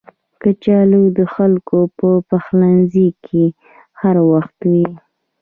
کچالو 0.41 1.03
د 1.17 1.19
خلکو 1.33 1.79
په 1.97 2.09
پخلنځي 2.29 3.07
کې 3.25 3.43
هر 4.01 4.15
وخت 4.31 4.57
وي 4.71 4.87